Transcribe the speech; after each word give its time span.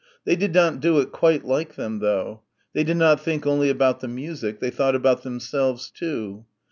They 0.25 0.35
did 0.35 0.51
not 0.55 0.79
do 0.79 0.97
it 0.99 1.11
quite 1.11 1.45
like 1.45 1.75
them 1.75 1.99
though. 1.99 2.41
They 2.73 2.83
did 2.83 2.97
not 2.97 3.21
think 3.21 3.45
only 3.45 3.69
about 3.69 3.99
the 3.99 4.07
music, 4.07 4.59
they 4.59 4.71
thought 4.71 4.95
about 4.95 5.21
themselves 5.21 5.91
too. 5.91 6.43